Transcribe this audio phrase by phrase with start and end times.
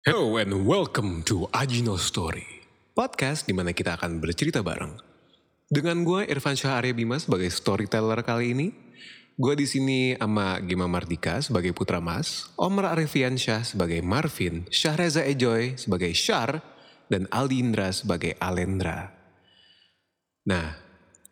[0.00, 2.48] Hello and welcome to Ajino Story,
[2.96, 4.96] podcast di mana kita akan bercerita bareng.
[5.68, 8.72] Dengan gue Irfan Syah Arya Bima sebagai storyteller kali ini,
[9.36, 15.20] gue di sini sama Gima Mardika sebagai Putra Mas, Omar Arifin Syah sebagai Marvin, Syahreza
[15.20, 16.64] Ejoy sebagai Syar,
[17.12, 19.12] dan Aldi Indra sebagai Alendra.
[20.48, 20.80] Nah,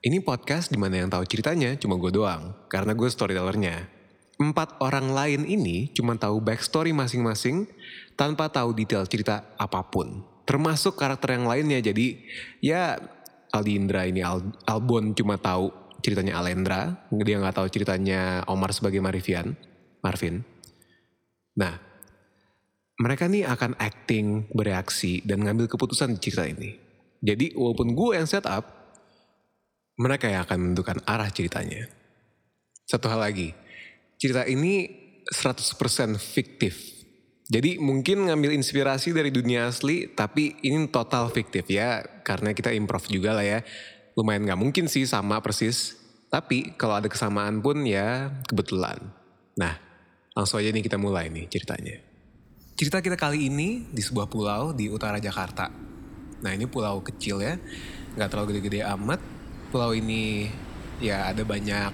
[0.05, 3.97] ini podcast di mana yang tahu ceritanya cuma gue doang, karena gue storytellernya.
[4.39, 7.67] Empat orang lain ini cuma tahu backstory masing-masing
[8.19, 10.27] tanpa tahu detail cerita apa pun.
[10.43, 11.79] Termasuk karakter yang lainnya.
[11.79, 12.19] Jadi
[12.59, 12.99] ya
[13.55, 15.71] Aldi Indra ini Al- Albon cuma tahu
[16.03, 17.07] ceritanya Alendra.
[17.15, 19.55] Dia nggak tahu ceritanya Omar sebagai Marivian,
[20.03, 20.43] Marvin.
[21.55, 21.79] Nah,
[22.99, 26.75] mereka nih akan acting, bereaksi, dan ngambil keputusan di cerita ini.
[27.23, 28.67] Jadi walaupun gue yang set up,
[29.99, 31.87] mereka yang akan menentukan arah ceritanya.
[32.87, 33.55] Satu hal lagi,
[34.19, 34.87] cerita ini
[35.31, 36.98] 100% fiktif.
[37.49, 43.09] Jadi mungkin ngambil inspirasi dari dunia asli, tapi ini total fiktif ya, karena kita improv
[43.09, 43.65] juga lah ya.
[44.21, 45.97] Lumayan nggak mungkin sih sama persis,
[46.29, 49.01] tapi kalau ada kesamaan pun ya kebetulan.
[49.57, 49.81] Nah,
[50.37, 52.05] langsung aja nih kita mulai nih ceritanya.
[52.77, 55.73] Cerita kita kali ini di sebuah pulau di utara Jakarta.
[56.39, 57.57] Nah ini pulau kecil ya,
[58.15, 59.19] nggak terlalu gede-gede amat.
[59.73, 60.53] Pulau ini
[61.01, 61.91] ya ada banyak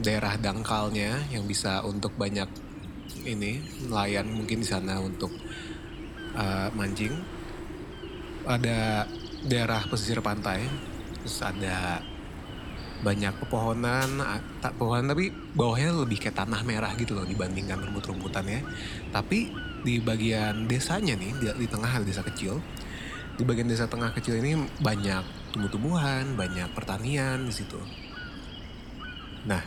[0.00, 2.48] daerah dangkalnya yang bisa untuk banyak
[3.22, 5.30] ini nelayan mungkin di sana untuk
[6.34, 7.12] uh, mancing.
[8.42, 9.06] Ada
[9.46, 10.66] daerah pesisir pantai,
[11.22, 12.02] terus ada
[13.02, 14.22] banyak pepohonan,
[14.62, 18.60] tak pepohonan tapi bawahnya lebih kayak tanah merah gitu loh dibandingkan rumput-rumputan ya.
[19.10, 19.50] Tapi
[19.82, 22.62] di bagian desanya nih, di, di tengah desa kecil,
[23.34, 27.78] di bagian desa tengah kecil ini banyak tumbuh-tumbuhan, banyak pertanian di situ.
[29.50, 29.62] Nah,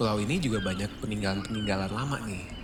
[0.00, 2.61] pulau ini juga banyak peninggalan-peninggalan lama nih.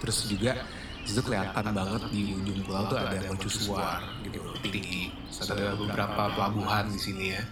[0.00, 0.52] Terus juga
[1.00, 5.12] di situ kelihatan banget di ujung pulau tuh ada mercusuar gitu tinggi.
[5.40, 7.42] Ada beberapa pelabuhan di sini ya.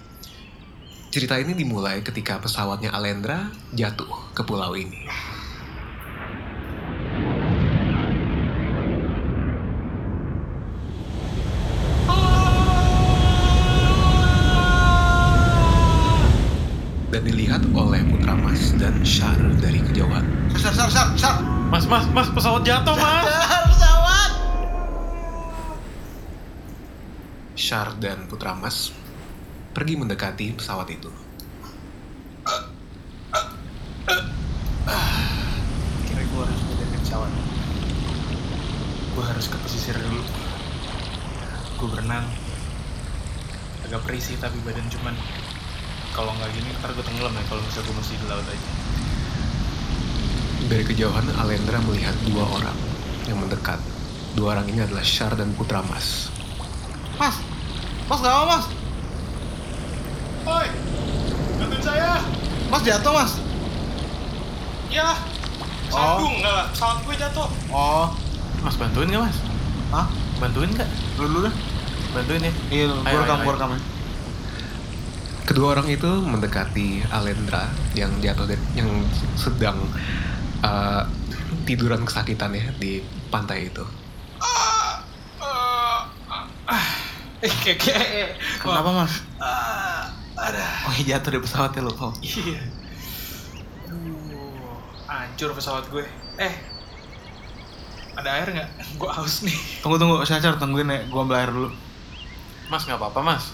[1.08, 5.08] Cerita ini dimulai ketika pesawatnya Alendra jatuh ke pulau ini.
[17.08, 20.28] Dan dilihat oleh Putra Mas dan Syar dari kejauhan.
[20.60, 21.40] Sar, sar, sar, sar.
[21.72, 23.24] Mas, mas, mas, pesawat jatuh, mas.
[23.24, 24.30] Sar, pesawat.
[27.58, 28.94] Syar dan Putra Mas
[29.74, 31.10] pergi mendekati pesawat itu.
[36.06, 37.30] Kira gue harus ngejar pesawat.
[39.10, 40.22] Gue harus ke pesisir dulu.
[41.82, 42.30] Gue berenang.
[43.90, 45.18] Agak perih sih, tapi badan cuman
[46.14, 48.70] kalau nggak gini ntar gue tenggelam ya kalau misalnya gue masih di laut aja.
[50.70, 52.78] Dari kejauhan Alendra melihat dua orang
[53.26, 53.82] yang mendekat.
[54.38, 56.30] Dua orang ini adalah Syar dan Putra Mas.
[57.18, 57.34] Mas,
[58.08, 58.64] mas gak apa mas?
[60.48, 60.66] Oi,
[61.58, 62.12] bantuin saya.
[62.68, 63.32] Mas jatuh mas.
[64.88, 65.12] Ya,
[65.88, 65.96] Oh.
[65.96, 67.48] sambung nggak lah, pesawat gue jatuh.
[67.68, 68.12] Oh,
[68.60, 69.36] Mas bantuin nggak mas?
[69.88, 70.06] Hah?
[70.36, 70.88] Bantuin nggak?
[71.16, 71.54] Lu dulu dah.
[72.12, 72.52] Bantuin ya.
[72.68, 73.52] Iya, Ayo, gua rekam, ayo.
[73.52, 73.80] rekam ya.
[75.44, 78.90] Kedua orang itu mendekati Alendra yang jatuh dan yang
[79.32, 79.80] sedang
[80.60, 81.08] uh,
[81.64, 83.84] tiduran kesakitan ya di pantai itu.
[84.36, 84.92] Eh,
[85.40, 86.84] kayak kayak.
[88.58, 89.22] Kenapa mas?
[89.38, 90.64] Ah, ada.
[90.90, 91.94] Oh iya jatuh dari pesawatnya lo.
[91.94, 92.12] Oh.
[92.18, 92.58] Iya.
[93.86, 96.02] Aduh, hancur pesawat gue.
[96.38, 96.54] Eh,
[98.18, 98.70] ada air nggak?
[98.98, 99.54] Gue haus nih.
[99.78, 101.06] Tunggu tunggu, saya car tungguin ya.
[101.06, 101.70] Gua ambil air dulu.
[102.66, 103.44] Mas nggak apa-apa mas?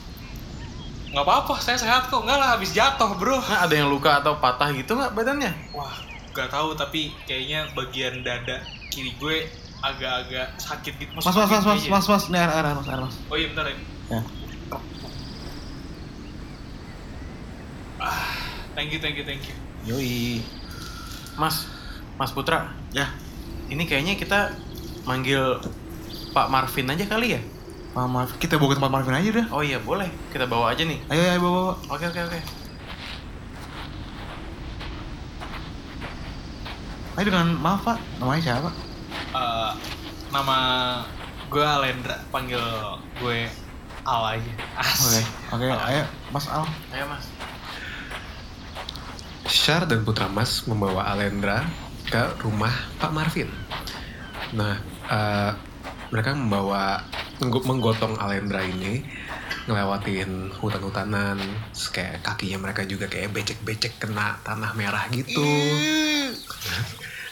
[1.13, 2.25] Nggak apa-apa, saya sehat kok.
[2.25, 3.37] Nggak lah, habis jatuh bro.
[3.37, 5.53] Nah, ada yang luka atau patah gitu nggak badannya?
[5.77, 5.93] Wah,
[6.33, 9.37] nggak tahu tapi kayaknya bagian dada kiri gue
[9.85, 11.13] agak-agak sakit gitu.
[11.13, 11.91] Mas, mas, mas, mas, kayaknya.
[11.93, 13.17] mas, mas, ini air, air, air, mas, air, mas.
[13.29, 13.77] Oh iya bentar ya.
[14.09, 14.21] Ya.
[18.01, 18.25] Ah,
[18.73, 19.57] thank you, thank you, thank you.
[19.85, 20.41] Yoi.
[21.37, 21.69] Mas,
[22.17, 23.11] Mas Putra, Ya,
[23.69, 24.55] ini kayaknya kita
[25.05, 25.61] manggil
[26.33, 27.41] Pak Marvin aja kali ya?
[27.93, 28.37] Pak Marvin.
[28.41, 29.47] Kita bawa ke tempat Marvin aja udah.
[29.53, 30.99] Oh iya boleh, kita bawa aja nih.
[31.11, 31.75] Ayo, ayo, bawa, bawa.
[31.93, 32.41] Oke oke oke.
[37.15, 38.71] Ayo dengan maaf pak, namanya siapa?
[39.35, 39.73] Eh,
[40.31, 40.59] nama
[41.51, 42.63] gue Alendra, panggil
[43.19, 43.51] gue
[44.07, 44.53] Al aja.
[44.79, 45.21] Oke,
[45.51, 46.63] oke, ayo, Mas Al.
[46.95, 47.27] Ayo mas.
[49.51, 51.67] Syar dan Putra Mas membawa Alendra
[52.07, 52.71] ke rumah
[53.03, 53.51] Pak Marvin.
[54.55, 54.79] Nah,
[55.11, 55.51] eh,
[56.15, 57.03] mereka membawa
[57.43, 59.03] menggo- menggotong Alendra ini
[59.65, 61.41] ngelewatin hutan-hutanan,
[61.91, 65.43] kayak kakinya mereka juga kayak becek-becek kena tanah merah gitu.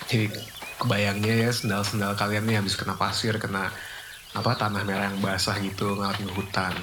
[0.08, 0.32] Jadi
[0.82, 3.70] kebayangnya ya sendal-sendal kalian nih habis kena pasir, kena
[4.34, 6.74] apa tanah merah yang basah gitu ngelatin hutan.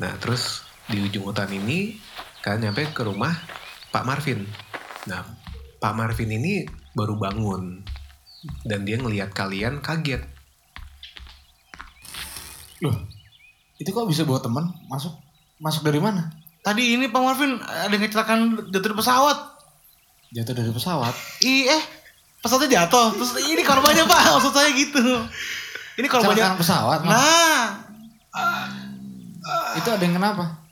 [0.00, 2.00] Nah terus di ujung hutan ini
[2.40, 3.36] kalian nyampe ke rumah
[3.92, 4.48] Pak Marvin.
[5.04, 5.28] Nah
[5.76, 6.64] Pak Marvin ini
[6.96, 7.84] baru bangun
[8.64, 10.24] dan dia ngelihat kalian kaget.
[12.80, 12.94] Loh,
[13.76, 15.12] itu kok bisa bawa teman masuk?
[15.60, 16.32] Masuk dari mana?
[16.64, 19.38] Tadi ini Pak Marvin ada yang kecelakaan jatuh di pesawat.
[20.32, 21.14] Jatuh dari pesawat.
[21.42, 21.97] Ih, eh
[22.48, 23.06] pesawatnya jatuh.
[23.12, 25.04] Terus ini korbannya Pak, maksud saya gitu.
[26.00, 26.56] Ini korbannya.
[26.56, 27.04] Pesawat.
[27.04, 27.84] Nah,
[29.76, 30.64] Itu ada yang kenapa?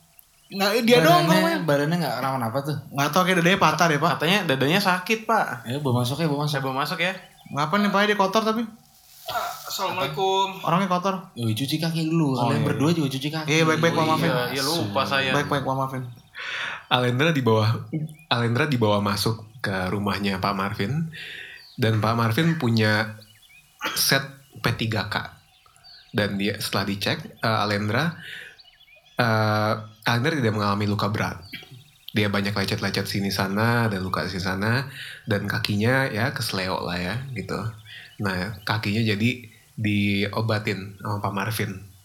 [0.47, 1.59] nggak dia dong korbannya.
[1.59, 2.77] badannya, badannya nggak kenapa-napa tuh.
[2.95, 4.11] Nggak tahu kayak dadanya patah deh Pak.
[4.17, 5.67] Katanya dadanya sakit pak.
[5.67, 6.53] Ya, bawa masuk ya, bawa masuk.
[6.55, 7.13] Saya bawa masuk ya.
[7.51, 8.63] Ngapa nih Pak dia kotor tapi?
[9.67, 10.63] Assalamualaikum.
[10.63, 11.15] Orangnya kotor.
[11.35, 12.39] Yuk, cuci kaki dulu.
[12.39, 12.67] Oh, Kalian iya.
[12.71, 13.49] berdua juga cuci kaki.
[13.51, 14.31] Iya, baik-baik, Pak Oh, Marvin.
[14.31, 15.31] Iya, iya lupa saya.
[15.35, 16.03] Baik-baik Pak Marvin.
[16.87, 17.67] Alendra dibawa
[18.31, 21.11] Alendra dibawa masuk ke rumahnya Pak Marvin
[21.77, 23.17] dan Pak Marvin punya
[23.95, 24.25] set
[24.61, 25.15] P3K
[26.17, 28.17] dan dia setelah dicek eh, Alendra
[29.21, 29.75] eh,
[30.09, 31.41] Alendra tidak mengalami luka berat
[32.17, 34.89] dia banyak lecet-lecet sini sana dan luka sini sana
[35.29, 37.61] dan kakinya ya kesleo lah ya gitu
[38.25, 41.97] nah kakinya jadi diobatin sama Pak Marvin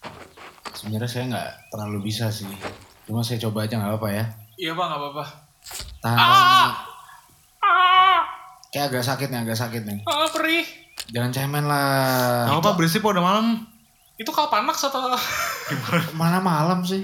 [0.81, 2.49] Sebenarnya saya nggak terlalu bisa sih.
[3.05, 4.25] Cuma saya coba aja nggak apa-apa ya.
[4.57, 5.25] Iya pak nggak apa-apa.
[6.01, 6.90] Tahan, tahan.
[8.71, 9.99] Kayak agak sakit nih, agak sakit nih.
[10.05, 10.63] Ah perih.
[11.11, 12.47] Jangan cemen lah.
[12.47, 13.67] Nggak apa berisik udah malam.
[14.15, 15.11] Itu kalpanax atau?
[16.15, 17.03] Mana malam sih?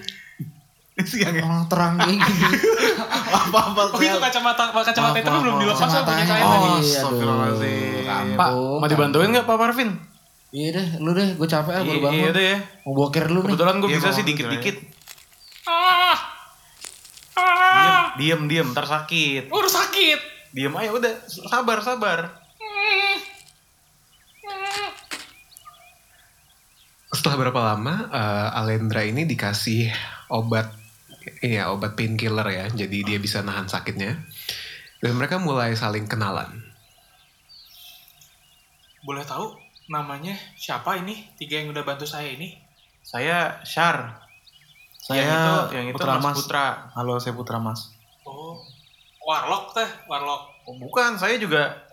[0.98, 1.44] Siang ya.
[1.44, 2.48] Orang terang kayak gini.
[3.38, 6.64] Apa-apa Oh itu kacamata kacamata itu belum dilepas saya punya kain Oh, lagi.
[6.64, 6.88] tadi.
[6.90, 8.08] astagfirullahaladzim.
[8.08, 8.50] Aduh, Pak,
[8.80, 9.90] mau dibantuin nggak Pak Marvin?
[10.48, 12.18] Iya deh, lu deh, gue capek ya baru Iya, bangun.
[12.18, 12.58] iya deh ya.
[12.81, 13.48] Mau boker dulu nih.
[13.52, 14.75] Kebetulan gue Iya, bisa sih dikit-dikit.
[15.68, 16.16] Ah.
[17.36, 19.52] Diem, Diem, diem, ntar sakit.
[19.52, 20.37] Udah sakit.
[20.57, 22.33] Diem aja udah, sabar, sabar.
[27.13, 29.94] Setelah berapa lama eh, Alendra ini dikasih
[30.33, 30.74] obat
[31.45, 34.18] ya obat painkiller ya, jadi dia bisa nahan sakitnya.
[34.98, 36.50] Dan mereka mulai saling kenalan.
[39.06, 39.62] Boleh tahu
[39.94, 41.38] namanya siapa ini?
[41.38, 42.57] Tiga yang udah bantu saya ini?
[43.06, 44.25] Saya Syar.
[44.98, 46.38] Saya yang itu, yang itu Putra Mas Mas.
[46.42, 46.65] Putra.
[46.98, 47.96] Halo, saya Putra Mas.
[49.27, 50.63] Warlock teh, Warlock.
[50.63, 51.83] Oh, bukan, saya juga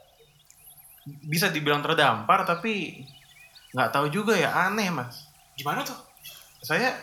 [1.04, 3.04] bisa dibilang terdampar tapi
[3.74, 5.26] nggak tahu juga ya aneh mas.
[5.58, 5.98] Gimana tuh?
[6.62, 6.94] Saya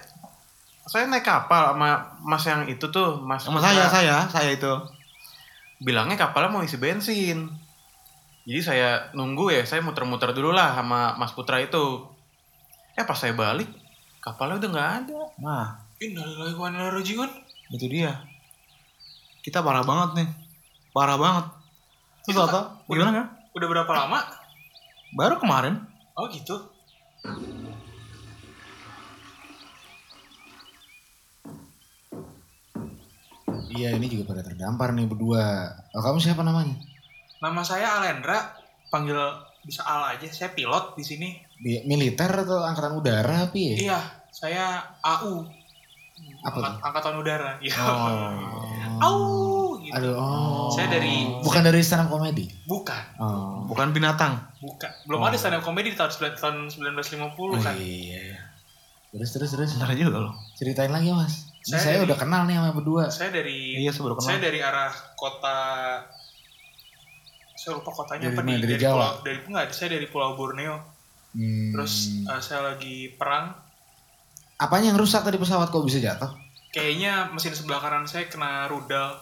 [0.88, 3.44] saya naik kapal sama mas yang itu tuh mas.
[3.44, 4.72] Sama saya, saya, saya itu.
[5.82, 7.50] bilangnya kapalnya mau isi bensin.
[8.46, 12.06] Jadi saya nunggu ya, saya muter-muter dulu lah sama Mas Putra itu.
[12.94, 13.66] Eh pas saya balik,
[14.22, 15.22] kapalnya udah nggak ada.
[15.42, 15.68] Nah,
[16.02, 16.90] Innalillahi wa inna
[17.74, 18.14] itu dia.
[19.42, 20.30] Kita parah banget nih.
[20.92, 21.46] Parah banget.
[22.24, 23.26] Terus Itu, Kak, gimana kan?
[23.52, 24.20] Udah berapa lama?
[25.12, 25.82] Baru kemarin.
[26.14, 26.56] Oh gitu.
[33.72, 35.72] Iya, ini juga pada terdampar nih berdua.
[35.96, 36.76] Oh, kamu siapa namanya?
[37.40, 38.56] Nama saya Alendra.
[38.92, 39.16] Panggil
[39.64, 40.28] bisa Al aja.
[40.28, 41.30] Saya pilot di sini.
[41.58, 43.76] Bi- Militer atau angkatan udara apa ya?
[43.80, 44.00] Iya,
[44.30, 44.66] saya
[45.00, 45.48] AU.
[46.44, 46.76] Apa Angkat- tuh?
[46.84, 47.52] Angkatan udara.
[47.64, 47.76] Iya.
[47.80, 48.71] Oh.
[49.02, 49.20] AU
[49.82, 49.94] gitu.
[49.94, 50.70] Aduh, oh.
[50.70, 52.46] Saya dari- bukan dari stand up comedy.
[52.64, 53.66] Bukan, Oh.
[53.66, 54.38] Bukan binatang.
[54.58, 54.92] bukan.
[55.04, 57.76] Belum ada stand up comedy di tahun, sembilan- tahun 1950 Oh, kan.
[57.76, 58.38] iya.
[59.10, 59.70] Terus terus terus.
[59.74, 60.34] Benar juga loh.
[60.54, 61.52] Ceritain lagi, Mas.
[61.60, 63.04] Saya saya dari- udah kenal nih sama berdua.
[63.08, 64.28] Saya dari Iya, saya baru kenal.
[64.28, 65.58] saya dari arah kota
[67.54, 68.98] saya lupa kotanya Dari apa nih Dari dari Jawa?
[68.98, 70.76] pulau dari enggak saya dari Pulau Borneo
[71.32, 71.72] Hmm.
[71.72, 71.94] terus
[72.26, 73.54] uh, saya lagi perang
[74.58, 76.28] apanya yang rusak tadi pesawat kok bisa jatuh?
[76.72, 79.16] Kayaknya mesin sebelah kanan saya kena rudal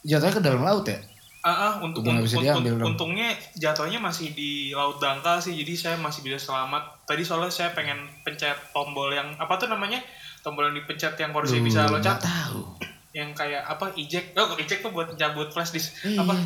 [0.00, 0.96] Jatuhnya ke dalam laut ya?
[1.40, 2.84] ah untuk nggak bisa untuk- dong.
[2.84, 7.72] untungnya jatuhnya masih di laut dangkal sih jadi saya masih bisa selamat tadi soalnya saya
[7.72, 10.04] pengen pencet tombol yang apa tuh namanya
[10.40, 12.76] tombol yang dipencet yang kursi bisa loncat tahu.
[13.10, 16.20] yang kayak apa eject oh eject tuh buat cabut flash disk Iya.
[16.20, 16.36] apa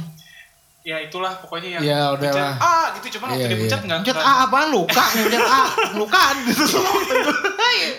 [0.85, 2.55] ya itulah pokoknya yang Ya, udah pencet, lah.
[2.61, 3.87] ah gitu cuman waktu Iya, dipencet iya.
[3.87, 4.69] nggak Pencet nggak- A apaan?
[4.69, 5.62] Luka nih, pencet A.
[5.95, 6.93] Lukaan gitu semua.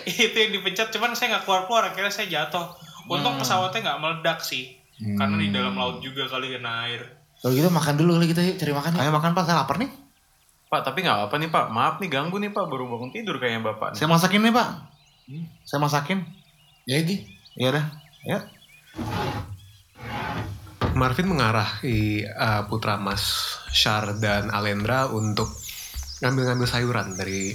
[0.05, 2.65] itu yang dipencet cuman saya nggak keluar keluar akhirnya saya jatuh
[3.05, 3.41] untung Hmm.
[3.41, 5.17] pesawatnya nggak meledak sih Hmm.
[5.17, 7.01] karena di dalam laut juga kali kena air
[7.35, 8.91] Kalau gitu makan dulu kali kita yuk, cari makan.
[8.95, 9.91] Ayo makan Pak, saya lapar nih.
[10.65, 13.61] Pak tapi nggak apa nih Pak, maaf nih ganggu nih Pak, baru bangun tidur kayaknya
[13.65, 13.91] Bapak.
[13.91, 13.97] nih.
[13.97, 14.69] Saya masakin nih Pak.
[15.61, 16.19] Saya masakin.
[16.83, 17.21] Ya, Gi.
[17.55, 17.85] Iya dah.
[18.23, 18.39] Ya.
[20.95, 23.23] Marvin mengarahi uh, putra Mas
[23.69, 25.51] Syar dan Alendra untuk
[26.23, 27.51] ngambil-ngambil sayuran dari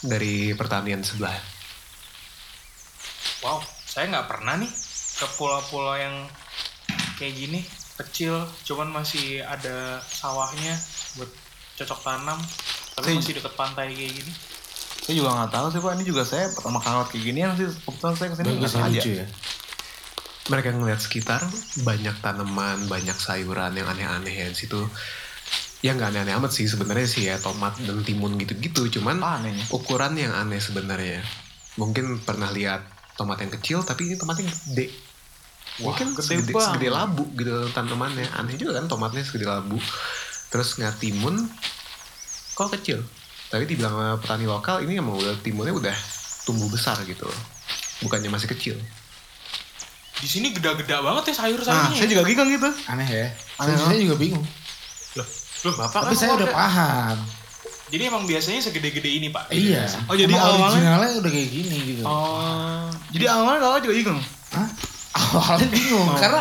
[0.00, 1.36] dari pertanian sebelah.
[3.38, 4.70] wow saya nggak pernah nih
[5.18, 6.26] ke pulau-pulau yang
[7.18, 7.60] kayak gini
[7.98, 10.74] kecil cuman masih ada sawahnya
[11.14, 11.30] buat
[11.76, 12.38] cocok tanam
[12.94, 14.32] tapi Saya- masih deket pantai kayak gini
[14.98, 15.92] Saya juga nggak tahu sih pak.
[15.96, 17.64] Ini juga saya pertama kali kayak ginian sih.
[17.80, 19.00] Kebetulan saya ke sini nggak sengaja.
[19.00, 19.26] ya.
[20.48, 21.44] Mereka ngeliat sekitar
[21.84, 24.80] banyak tanaman banyak sayuran yang aneh-aneh ya di situ.
[25.84, 28.98] Ya nggak aneh-aneh amat sih sebenarnya sih ya tomat dan timun gitu-gitu.
[28.98, 29.64] Cuman Apa anehnya?
[29.70, 31.22] ukuran yang aneh sebenarnya.
[31.78, 32.82] Mungkin pernah lihat
[33.14, 34.90] tomat yang kecil tapi ini tomat yang gede
[35.78, 36.66] mungkin gede segede, banget.
[36.74, 38.26] segede labu gitu tanamannya.
[38.34, 39.78] Aneh juga kan tomatnya segede labu.
[40.48, 41.36] Terus nggak timun
[42.56, 43.04] kok kecil?
[43.52, 45.96] Tapi dibilang sama petani lokal ini emang udah timunnya udah
[46.48, 47.28] tumbuh besar gitu.
[48.02, 48.76] Bukannya masih kecil
[50.18, 51.94] Di sini geda-geda banget ya Nah, sayur-sayurnya.
[51.94, 52.70] saya juga gigong gitu.
[52.86, 53.26] Aneh ya.
[53.56, 54.44] Aneh Saya, saya juga bingung.
[55.58, 57.16] Loh, Bapak Tapi kan saya udah paham.
[57.88, 59.48] Jadi emang biasanya segede-gede ini, Pak.
[59.48, 59.88] Iya.
[60.06, 62.02] Oh, jadi Emang awalnya- originalnya udah kayak gini gitu.
[62.04, 62.86] Oh.
[63.10, 64.20] Jadi awalnya kalau juga gigong.
[64.52, 64.68] Hah?
[65.18, 66.40] Awalnya bingung karena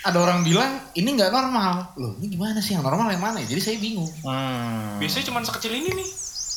[0.00, 1.92] ada orang bilang ini nggak normal.
[1.96, 3.42] Loh, ini gimana sih yang normal yang mana?
[3.42, 3.48] ya?
[3.48, 4.06] Jadi saya bingung.
[4.22, 5.00] Hmm.
[5.02, 6.08] Biasanya cuma sekecil ini nih.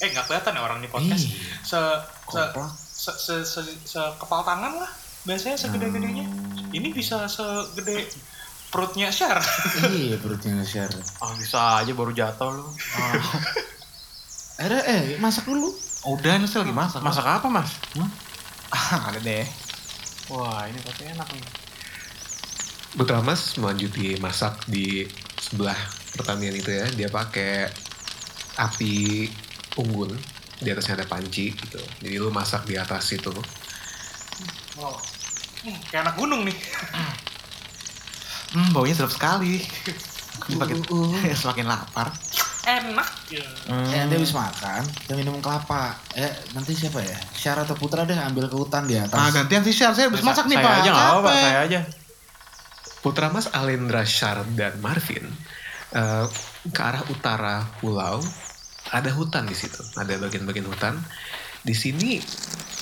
[0.02, 1.24] Eh, nggak kelihatan ya orang di podcast.
[1.24, 1.34] Iya.
[1.62, 1.80] Se,
[2.28, 2.70] se, Koplak.
[2.74, 4.92] se, se, se, se- kepal tangan lah.
[5.26, 6.26] Biasanya segede-gedenya.
[6.72, 8.10] Ini bisa segede
[8.72, 9.38] perutnya Syar.
[9.92, 10.96] iya perutnya nge-share.
[11.20, 12.66] Ah bisa aja baru jatuh lu.
[14.58, 15.76] Akhirnya eh masak dulu.
[16.08, 17.00] Udah nih lagi masak.
[17.04, 17.70] Masak apa mas?
[18.72, 19.46] Ah, ada deh.
[20.32, 21.46] Wah ini pasti enak nih.
[22.92, 25.08] Putra Mas melanjuti masak di
[25.40, 25.78] sebelah
[26.16, 26.88] pertanian itu ya.
[26.96, 27.68] Dia pakai
[28.56, 29.28] api
[29.76, 30.16] unggun.
[30.62, 31.82] Di atasnya ada panci gitu.
[32.00, 33.34] Jadi lu masak di atas itu.
[34.78, 34.96] Oh.
[35.62, 36.58] Hmm, kayak anak gunung nih.
[38.52, 39.62] Hmm, baunya sedap sekali.
[40.48, 41.36] Semakin, Uh, uh.
[41.36, 42.10] semakin lapar.
[42.62, 43.10] Enak.
[43.30, 43.42] Ya.
[43.68, 45.98] Eh, nanti habis makan, kita minum kelapa.
[46.14, 47.18] Eh, nanti siapa ya?
[47.34, 49.18] Syara atau Putra deh ambil ke hutan di atas.
[49.18, 49.98] Ah, gantian sih Syar.
[49.98, 50.78] Saya habis masak nih, saya Pak.
[50.78, 51.42] aja nggak apa-apa, Capek.
[51.42, 51.80] saya aja.
[53.02, 55.26] Putra Mas Alendra Syar dan Marvin
[55.92, 56.26] eh,
[56.70, 58.22] ke arah utara pulau
[58.94, 59.82] ada hutan di situ.
[59.98, 61.02] Ada bagian-bagian hutan.
[61.62, 62.22] Di sini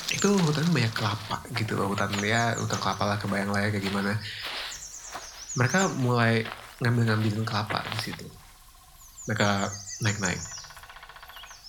[0.09, 1.87] itu hutan banyak kelapa gitu loh.
[1.87, 4.17] Hutan ya hutan kelapa lah kebayang lah ya kayak gimana.
[5.53, 6.45] Mereka mulai
[6.79, 8.25] ngambil-ngambilin kelapa di situ.
[9.25, 9.69] Mereka
[10.01, 10.39] naik-naik.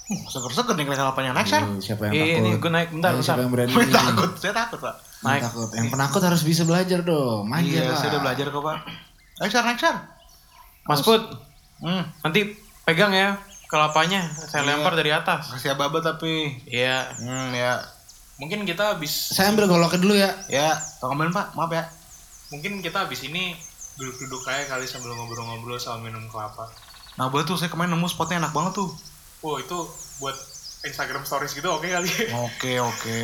[0.06, 1.62] Hmm, Seger-seger nih kelihatan apanya naik, Syar.
[1.62, 2.38] Aduh, siapa yang Iya, takut?
[2.40, 3.10] ini gue naik, bentar.
[3.16, 3.70] Siapa yang berani?
[3.70, 4.94] Saya takut, saya takut, Pak.
[4.96, 5.42] Yang Naik.
[5.44, 5.68] takut.
[5.70, 7.42] Yang penakut harus bisa belajar dong.
[7.46, 7.96] Manja Iya, lah.
[7.96, 8.78] saya udah belajar kok, Pak.
[9.38, 9.96] Ayo, Syar, naik, Syar.
[10.82, 11.22] Mas Put,
[11.78, 12.40] Hmm, nanti
[12.82, 14.20] pegang ya kelapanya.
[14.34, 14.76] Saya Iya.
[14.76, 15.48] lempar dari atas.
[15.50, 16.58] kasih ababa tapi.
[16.66, 17.08] Iya.
[17.16, 17.80] Hmm, ya.
[18.40, 20.32] Mungkin kita habis Saya ambil goloknya dulu ya.
[20.48, 21.52] Ya, tolong ambilin, Pak.
[21.54, 21.84] Maaf ya.
[22.50, 23.54] mungkin kita habis ini
[23.94, 26.66] duduk-duduk kayak kali sambil ngobrol-ngobrol sama minum kelapa.
[27.14, 28.90] Nah, boleh tuh saya kemarin nemu spotnya enak banget tuh.
[29.44, 29.78] Wow, itu
[30.18, 30.34] buat
[30.82, 32.10] Instagram stories gitu oke kali.
[32.48, 33.18] Oke, oke.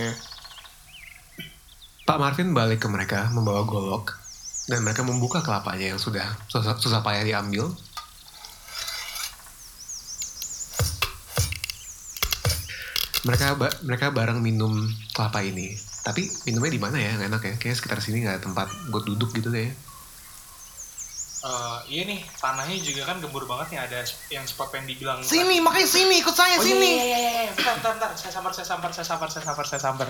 [2.06, 4.14] Pak Marvin balik ke mereka membawa golok
[4.70, 7.66] dan mereka membuka kelapanya yang sudah susah, susah payah diambil.
[13.26, 14.72] Mereka ba- mereka bareng minum
[15.10, 15.74] kelapa ini.
[16.00, 17.10] Tapi minumnya di mana ya?
[17.12, 17.54] Nggak enak ya.
[17.56, 19.66] Kayaknya sekitar sini nggak tempat buat duduk gitu deh.
[21.38, 23.98] Eh, iya nih, tanahnya juga kan gembur banget nih ada
[24.30, 26.90] yang spot yang dibilang Sini, makanya sini, ikut saya Oh, iya, sini.
[26.90, 27.52] Iya, iya, iya, iya.
[27.54, 28.10] Bentar, bentar, bentar.
[28.18, 30.08] Saya sambar, saya sambar, saya sambar, saya sambar, saya sambar.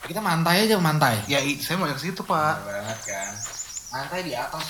[0.00, 1.20] Kita mantai aja mantai.
[1.26, 2.54] Ya, i- saya mau ke situ, Pak.
[2.64, 3.30] banget kan.
[3.90, 4.64] Mantai di atas.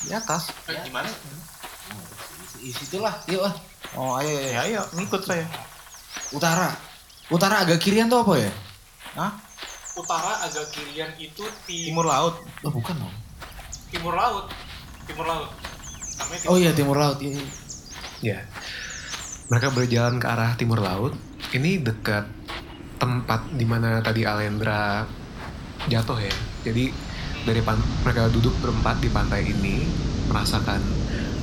[0.00, 0.42] Di atas.
[0.64, 1.08] Eh, gimana?
[2.56, 3.12] Di situlah.
[3.26, 3.44] Yuk.
[3.92, 4.48] Oh, ayo, ayo.
[4.48, 5.44] Ya ayo, ngikut saya.
[6.30, 6.72] Utara.
[7.30, 8.50] Utara agak kirian tuh apa ya?
[9.14, 9.32] Hah?
[9.94, 12.34] Utara agak kirian itu Timur timur, laut.
[12.66, 13.14] Oh bukan dong.
[13.94, 14.50] timur laut.
[15.06, 15.50] Timur laut.
[16.18, 17.18] Namanya Oh iya timur laut.
[17.22, 17.38] Iya.
[17.38, 17.46] iya.
[18.20, 18.38] Ya.
[19.46, 21.14] Mereka berjalan ke arah timur laut.
[21.54, 22.26] Ini dekat
[22.98, 25.06] tempat di mana tadi Alendra
[25.86, 26.34] jatuh ya.
[26.66, 26.90] Jadi
[27.46, 29.86] dari pan- mereka duduk berempat di pantai ini
[30.26, 30.82] merasakan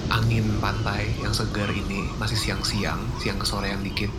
[0.08, 4.12] angin pantai yang segar ini masih siang-siang, siang ke sorean dikit.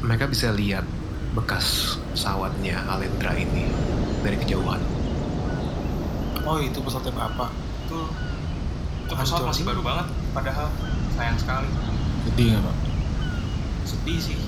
[0.00, 0.84] Mereka bisa lihat
[1.36, 3.64] bekas pesawatnya Alendra ini
[4.24, 4.82] dari kejauhan.
[6.44, 7.50] Oh, itu pesawatnya Bapak.
[7.86, 7.98] itu
[9.06, 10.70] itu pesawat masih baru banget padahal
[11.18, 11.66] sayang sekali
[12.30, 12.76] Gede nggak pak?
[13.82, 14.38] sedih sih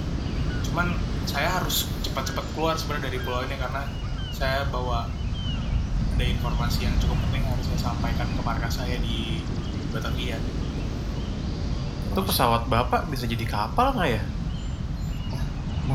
[0.62, 0.94] cuman
[1.26, 3.82] saya harus cepat-cepat keluar sebenarnya dari pulau ini karena
[4.30, 5.10] saya bawa
[6.14, 9.42] ada informasi yang cukup penting harus saya sampaikan ke markas saya di
[9.90, 10.38] Batavia
[12.12, 14.22] Itu pesawat bapak bisa jadi kapal nggak ya?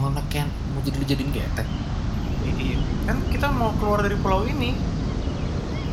[0.07, 1.67] Mau neken, mau jadi jadiin getek.
[2.47, 2.79] Iya.
[3.11, 4.71] Kan kita mau keluar dari pulau ini.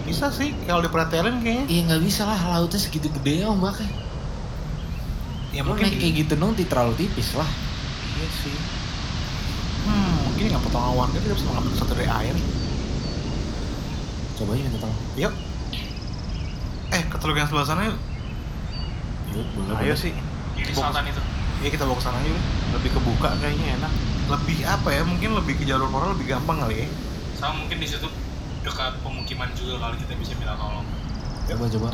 [0.06, 1.66] Bisa sih, kalau diperhatiin kayaknya.
[1.66, 3.42] Iya nggak bisa lah lautnya segitu gede.
[3.42, 3.58] Ya Lo
[5.66, 7.50] mungkin naik kayak gitu dong di terlalu tipis lah.
[8.14, 8.54] Iya sih.
[9.82, 12.36] Hmm, mungkin nggak potong warga kita bisa mengambil sesuatu dari air.
[14.38, 15.00] Coba aja minta tolong.
[15.18, 15.34] Yuk.
[16.94, 17.98] Eh, ke teluk yang sebelah sana yuk.
[19.34, 19.74] Yuk boleh.
[19.74, 19.98] Ayo boleh.
[19.98, 20.14] sih.
[20.54, 21.33] di selatan itu
[21.64, 22.36] Iya, kita bawa ke sana yuk.
[22.76, 23.92] Lebih kebuka kayaknya enak.
[24.24, 26.88] lebih apa ya mungkin lebih ke jalur moral lebih gampang kali ya
[27.36, 28.08] sama mungkin di situ
[28.64, 30.88] dekat pemukiman juga kali kita bisa minta tolong
[31.44, 31.90] Coba coba.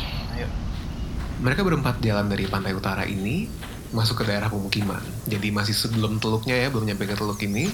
[1.43, 3.51] Mereka berempat jalan dari pantai utara ini
[3.91, 5.03] masuk ke daerah pemukiman.
[5.27, 7.67] Jadi masih sebelum teluknya ya, belum nyampe ke teluk ini,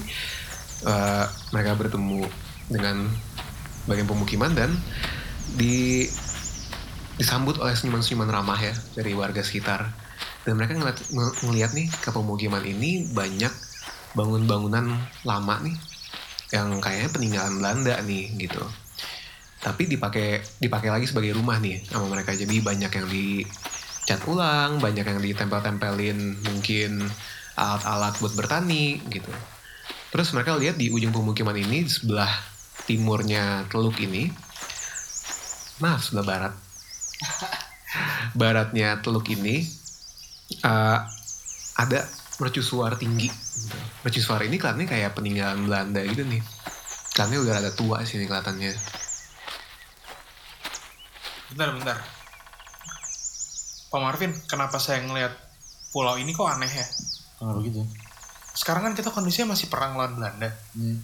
[0.89, 2.25] eh, mereka bertemu
[2.73, 3.05] dengan
[3.85, 4.73] bagian pemukiman dan
[5.53, 6.09] di
[7.21, 9.93] disambut oleh senyuman-senyuman ramah ya dari warga sekitar.
[10.47, 13.51] Dan mereka ngeliat, ng- ngeliat nih ke pemukiman ini banyak
[14.15, 14.95] bangun-bangunan
[15.27, 15.75] lama nih
[16.55, 18.63] yang kayaknya peninggalan Belanda nih gitu.
[19.59, 22.31] Tapi dipakai dipakai lagi sebagai rumah nih sama mereka.
[22.31, 27.11] Jadi banyak yang dicat ulang banyak yang ditempel-tempelin mungkin
[27.59, 29.33] alat-alat buat bertani gitu.
[30.15, 32.31] Terus mereka lihat di ujung pemukiman ini di sebelah
[32.87, 34.31] timurnya teluk ini
[35.83, 36.53] maaf sebelah barat.
[38.39, 39.76] Baratnya teluk ini
[40.51, 40.99] eh,
[41.77, 41.99] ada
[42.37, 43.29] mercusuar tinggi.
[44.05, 46.41] Mercusuar ini kelihatannya kayak peninggalan Belanda gitu nih.
[47.13, 48.71] Kelihatannya udah ada tua sih nih kelihatannya.
[51.53, 51.97] Bentar bentar.
[53.87, 55.33] Pak Marvin kenapa saya ngelihat
[55.95, 56.85] pulau ini kok aneh ya?
[57.39, 57.81] Kenapa gitu?
[58.57, 60.49] sekarang kan kita kondisinya masih perang lawan Belanda.
[60.73, 60.97] Hmm.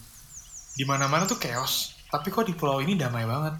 [0.74, 3.58] di mana mana tuh chaos tapi kok di pulau ini damai banget.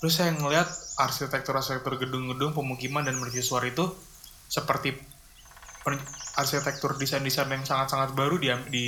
[0.00, 0.68] Terus saya ngelihat
[1.00, 3.88] arsitektur-arsitektur gedung-gedung pemukiman dan mercusuar itu
[4.48, 5.15] seperti per-
[6.36, 8.86] arsitektur desain-desain yang sangat-sangat baru di di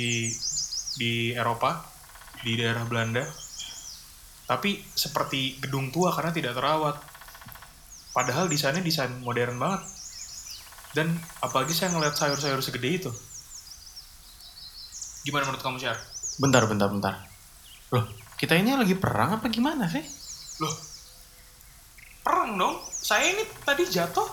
[0.99, 1.85] di Eropa
[2.43, 3.23] di daerah Belanda
[4.49, 6.99] tapi seperti gedung tua karena tidak terawat
[8.11, 9.85] padahal desainnya desain modern banget
[10.97, 11.07] dan
[11.45, 13.11] apalagi saya ngeliat sayur-sayur segede itu
[15.23, 15.97] gimana menurut kamu Syar?
[16.41, 17.13] bentar bentar bentar
[17.93, 20.19] loh kita ini lagi perang apa gimana sih
[20.59, 20.75] Loh,
[22.19, 22.83] perang dong.
[22.91, 24.27] Saya ini tadi jatuh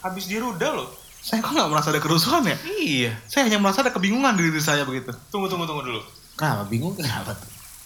[0.00, 0.90] habis di rudal loh.
[1.20, 4.58] Saya kok nggak merasa ada kerusuhan ya iya saya hanya merasa ada kebingungan di diri
[4.58, 6.00] saya begitu Tunggu, tunggu, tunggu dulu.
[6.34, 7.36] Kenapa bingung kenapa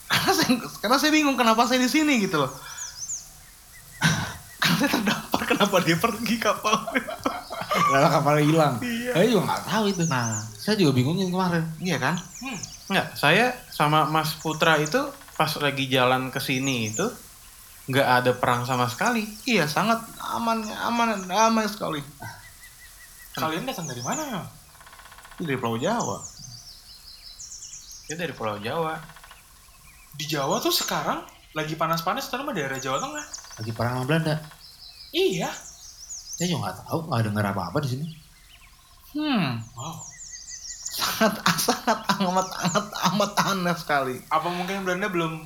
[0.06, 0.48] karena saya
[0.78, 2.50] karena saya bingung kenapa saya di sini gitu loh
[4.56, 6.74] karena saya terdampar kenapa dia pergi kapal
[7.74, 8.74] Lalu kapalnya hilang.
[8.78, 9.10] Iya.
[9.12, 10.02] Saya juga nggak tahu itu.
[10.06, 11.64] nah Saya juga bingungin kemarin.
[11.78, 12.58] iya kan Hmm.
[12.84, 15.00] Enggak, saya sama Mas Putra itu
[15.34, 17.06] pas lagi jalan ke sini itu
[17.84, 19.26] nggak ada perang sama sekali.
[19.44, 21.98] iya sangat aman aman aman sekali
[23.34, 24.42] Kalian datang dari mana ya?
[25.34, 26.22] dari Pulau Jawa
[28.06, 29.00] Dia dari Pulau Jawa.
[30.14, 31.24] Di Jawa tuh sekarang
[31.56, 33.26] lagi panas-panas terutama daerah Jawa Tengah.
[33.58, 34.36] Lagi perang sama Belanda.
[35.10, 35.48] Iya.
[36.36, 38.06] Saya juga nggak tahu, nggak dengar apa-apa di sini.
[39.14, 39.98] hmm Wow.
[40.94, 45.42] sangat sangat amat amat amat aneh sekali Apa mungkin Belanda belum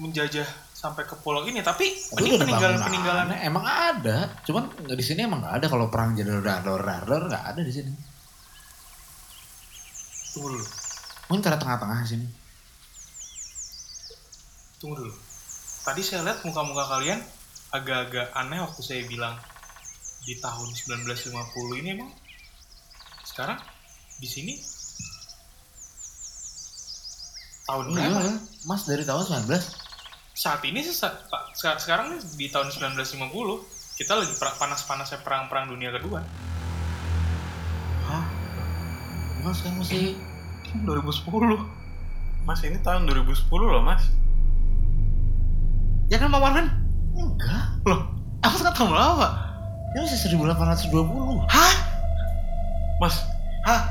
[0.00, 1.58] menjajah sampai ke pulau ini?
[1.58, 1.90] Tapi,
[2.22, 3.34] ini peninggalan-peninggalan.
[3.34, 3.38] bangunannya.
[3.42, 5.66] Emang ada, cuman di sini emang nggak ada.
[5.66, 7.90] Kalau perang jadi radar radar nggak ada di sini.
[10.30, 10.66] Tunggu dulu,
[11.28, 12.26] Mungkin karena tengah-tengah sini.
[14.78, 15.14] tunggu dulu.
[15.82, 17.18] Tadi saya lihat muka-muka kalian
[17.74, 19.34] agak-agak aneh waktu saya bilang
[20.22, 22.10] di tahun 1950 ini emang
[23.26, 23.58] sekarang
[24.22, 24.54] di sini
[27.66, 28.20] tahun berapa?
[28.22, 28.32] Iya,
[28.64, 29.87] Mas dari tahun 19.
[30.38, 33.58] Saat ini sih sa- Pak, seka- sekarang nih di tahun 1950
[33.96, 36.22] kita lagi panas-panasnya perang-perang dunia kedua.
[39.38, 40.14] Emang sekarang masih
[40.78, 41.58] 2010
[42.40, 44.02] Mas ini tahun 2010 loh, Mas.
[46.06, 46.40] ya kan Pak
[47.14, 47.64] enggak.
[47.84, 48.00] loh
[48.40, 49.28] apa sekarang tahun berapa
[49.88, 51.44] Ini masih 1820.
[51.46, 51.74] hah
[52.96, 53.14] Mas,
[53.62, 53.82] hah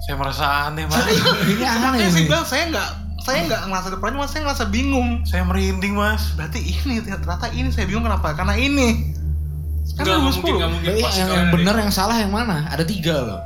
[0.00, 1.02] saya merasa aneh, Mas.
[1.44, 2.24] Ini aneh saya ini.
[2.24, 2.88] bilang saya nggak
[3.30, 6.34] saya nggak ngerasa depannya cuma saya ngerasa bingung saya merinding, Mas.
[6.34, 9.14] berarti ini ternyata ini saya bingung kenapa karena ini
[9.90, 10.86] sekarang nggak mungkin, 2010 nggak mungkin.
[10.86, 12.68] Berarti Pasti yang, yang benar yang salah yang mana?
[12.70, 13.40] Ada tiga loh.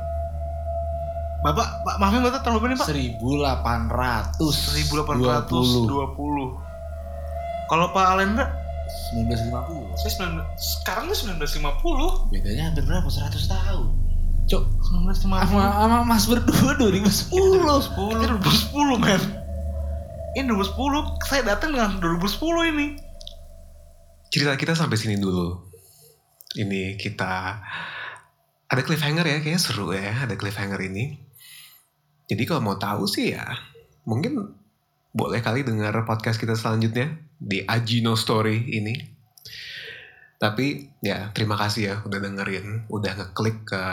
[1.45, 2.87] Bapak, Pak berarti tahun berapa nih Pak?
[2.89, 5.21] 1820.
[5.21, 7.69] 1820.
[7.69, 8.49] Kalau Pak Alendra
[9.13, 10.01] 1950.
[10.01, 12.33] Saya 19 sekarang tuh 1950.
[12.33, 13.05] Bedanya hampir berapa?
[13.05, 13.85] 100 tahun.
[14.45, 14.61] Cok,
[15.13, 15.49] 1950.
[15.49, 17.29] sama, sama Mas berdua 2010.
[17.29, 17.33] 10.
[17.33, 19.44] 2010 men.
[20.35, 22.87] Ini 2010, saya datang dengan 2010 ini.
[24.27, 25.71] cerita kita sampai sini dulu.
[26.59, 27.55] Ini kita
[28.67, 31.15] ada cliffhanger ya, kayaknya seru ya ada cliffhanger ini.
[32.27, 33.47] Jadi kalau mau tahu sih ya,
[34.03, 34.59] mungkin
[35.15, 38.91] boleh kali dengar podcast kita selanjutnya di Ajino Story ini.
[40.35, 43.83] Tapi ya terima kasih ya udah dengerin, udah ngeklik ke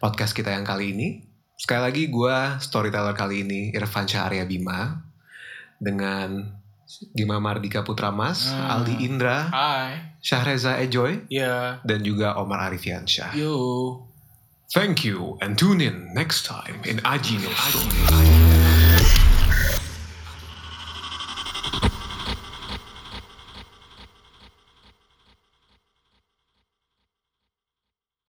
[0.00, 1.28] podcast kita yang kali ini.
[1.60, 5.05] Sekali lagi gue storyteller kali ini Irfan Syahria Bima
[5.76, 6.56] dengan
[7.12, 8.70] Gima Mardika Putra Mas, Hmm.
[8.70, 10.16] Aldi Indra, Hai.
[10.18, 11.82] Syahreza Ejoy, Ya.
[11.82, 13.34] dan juga Omar Arifiansyah.
[13.34, 14.06] Yo.
[14.70, 18.55] Thank you and tune in next time in Ajino Story.